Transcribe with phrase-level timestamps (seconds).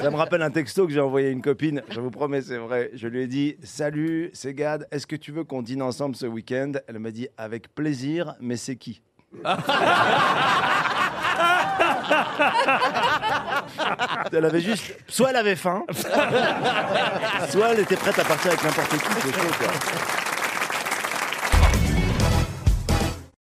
[0.00, 1.82] Ça me rappelle un texto que j'ai envoyé à une copine.
[1.90, 2.90] Je vous promets, c'est vrai.
[2.94, 4.86] Je lui ai dit Salut, c'est Gad.
[4.90, 6.72] Est-ce que tu veux qu'on dîne ensemble ce week-end?
[6.86, 9.02] Elle m'a dit Avec plaisir, mais c'est qui?
[14.32, 14.96] Elle avait juste.
[15.08, 15.84] Soit elle avait faim,
[17.50, 18.98] soit elle était prête à partir avec n'importe qui.
[18.98, 20.37] C'est chaud, quoi.